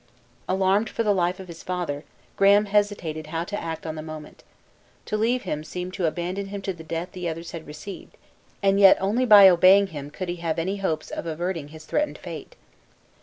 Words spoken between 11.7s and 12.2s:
threatened